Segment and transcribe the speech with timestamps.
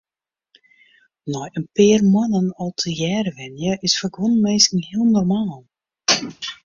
[1.31, 5.61] Nei in pear moannen al tegearre wenje is foar guon minsken heel normaal.